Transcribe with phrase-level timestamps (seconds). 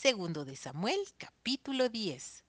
[0.00, 2.44] Segundo de Samuel, capítulo 10.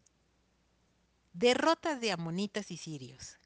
[1.33, 3.39] Derrotas de amonitas y sirios.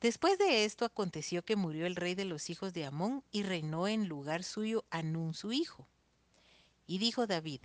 [0.00, 3.88] Después de esto aconteció que murió el rey de los hijos de Amón y reinó
[3.88, 5.88] en lugar suyo Anún su hijo.
[6.86, 7.62] Y dijo David,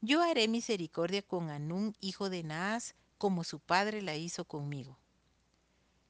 [0.00, 4.96] Yo haré misericordia con Anún hijo de Naas, como su padre la hizo conmigo.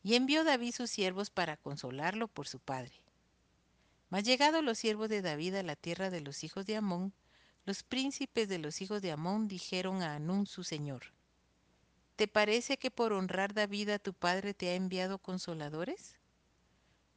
[0.02, 3.00] Y envió David sus siervos para consolarlo por su padre.
[4.10, 7.14] Mas llegados los siervos de David a la tierra de los hijos de Amón,
[7.66, 11.12] los príncipes de los hijos de Amón dijeron a Anún su señor,
[12.14, 16.16] ¿Te parece que por honrar David a tu padre te ha enviado consoladores?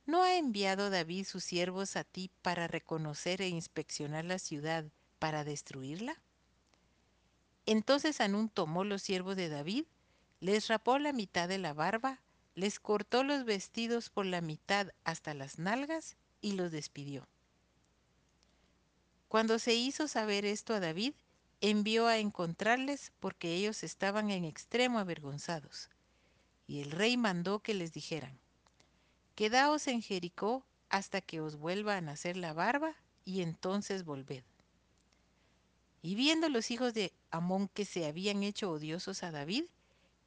[0.05, 4.85] ¿No ha enviado David sus siervos a ti para reconocer e inspeccionar la ciudad,
[5.19, 6.19] para destruirla?
[7.67, 9.85] Entonces Anún tomó los siervos de David,
[10.39, 12.21] les rapó la mitad de la barba,
[12.55, 17.27] les cortó los vestidos por la mitad hasta las nalgas y los despidió.
[19.29, 21.13] Cuando se hizo saber esto a David,
[21.61, 25.89] envió a encontrarles porque ellos estaban en extremo avergonzados.
[26.67, 28.39] Y el rey mandó que les dijeran,
[29.35, 34.43] Quedaos en Jericó hasta que os vuelva a nacer la barba, y entonces volved.
[36.01, 39.65] Y viendo los hijos de Amón que se habían hecho odiosos a David,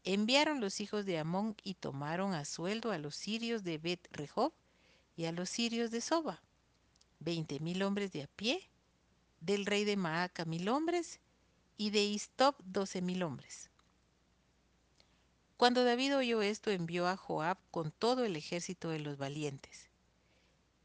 [0.05, 4.53] enviaron los hijos de Amón y tomaron a sueldo a los sirios de Bet Rehob
[5.17, 6.41] y a los sirios de Soba,
[7.19, 8.69] veinte mil hombres de a pie,
[9.43, 11.21] del rey de Maaca mil hombres,
[11.77, 13.71] y de Istop doce mil hombres.
[15.57, 19.91] Cuando David oyó esto, envió a Joab con todo el ejército de los valientes.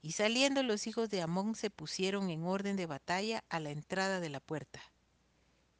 [0.01, 4.19] Y saliendo los hijos de Amón se pusieron en orden de batalla a la entrada
[4.19, 4.81] de la puerta.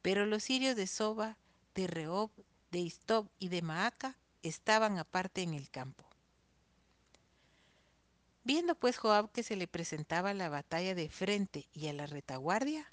[0.02, 1.38] Pero los sirios de Soba,
[1.74, 2.30] de Rehob,
[2.70, 6.07] de Istop y de Maaca estaban aparte en el campo.
[8.48, 12.90] Viendo pues Joab que se le presentaba la batalla de frente y a la retaguardia,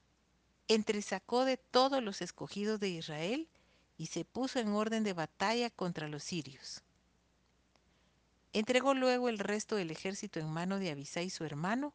[0.67, 3.47] entresacó de todos los escogidos de Israel
[3.95, 6.83] y se puso en orden de batalla contra los sirios.
[8.51, 11.93] Entregó luego el resto del ejército en mano de Abisai su hermano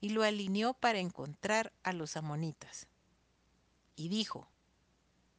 [0.00, 2.86] y lo alineó para encontrar a los amonitas.
[3.94, 4.48] Y dijo,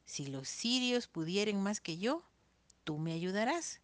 [0.04, 2.22] si los sirios pudieren más que yo,
[2.84, 3.80] tú me ayudarás,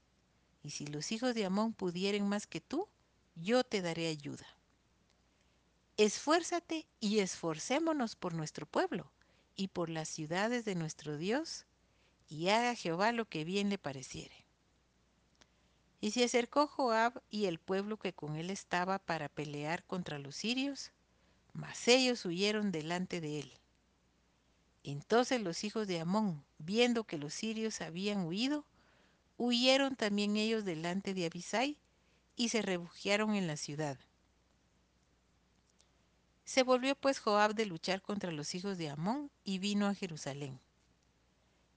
[0.63, 2.87] y si los hijos de Amón pudieren más que tú,
[3.35, 4.47] yo te daré ayuda.
[5.97, 9.11] Esfuérzate y esforcémonos por nuestro pueblo
[9.55, 11.67] y por las ciudades de nuestro Dios,
[12.29, 14.47] y haga Jehová lo que bien le pareciere.
[16.01, 20.37] Y se acercó Joab y el pueblo que con él estaba para pelear contra los
[20.37, 20.93] sirios,
[21.53, 23.53] mas ellos huyeron delante de él.
[24.83, 28.65] Entonces los hijos de Amón, viendo que los sirios habían huido,
[29.37, 31.77] huyeron también ellos delante de Abisai
[32.41, 33.99] y se refugiaron en la ciudad.
[36.47, 40.59] Se volvió pues Joab de luchar contra los hijos de Amón y vino a Jerusalén.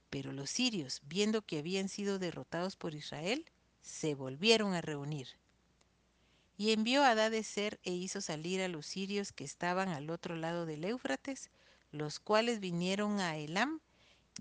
[0.10, 3.44] Pero los sirios, viendo que habían sido derrotados por Israel,
[3.82, 5.28] se volvieron a reunir.
[6.56, 7.14] Y envió a
[7.44, 11.50] Ser e hizo salir a los sirios que estaban al otro lado del Éufrates,
[11.92, 13.82] los cuales vinieron a Elam,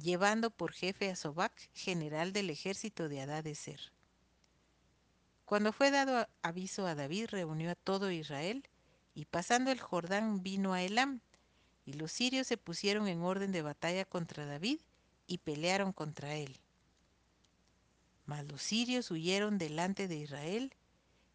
[0.01, 3.93] llevando por jefe a Sobac, general del ejército de Ser.
[5.45, 8.65] Cuando fue dado aviso a David, reunió a todo Israel,
[9.15, 11.21] y pasando el Jordán vino a Elam,
[11.85, 14.81] y los sirios se pusieron en orden de batalla contra David,
[15.27, 16.57] y pelearon contra él.
[18.25, 20.75] Mas los sirios huyeron delante de Israel,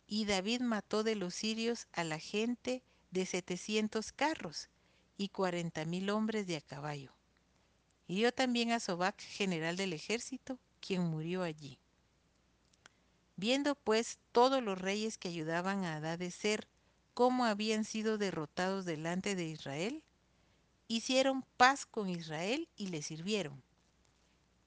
[0.08, 2.82] y David mató de los sirios a la gente
[3.12, 4.70] de setecientos carros
[5.18, 7.12] y cuarenta mil hombres de a caballo.
[8.08, 11.78] Hirió también a Sobac, general del ejército, quien murió allí.
[13.38, 16.68] Viendo pues todos los reyes que ayudaban a Ser
[17.14, 20.04] cómo habían sido derrotados delante de Israel,
[20.88, 23.62] hicieron paz con Israel y le sirvieron.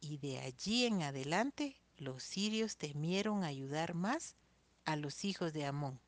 [0.01, 4.37] Y de allí en adelante los sirios temieron ayudar más
[4.85, 6.01] a los hijos de Amón.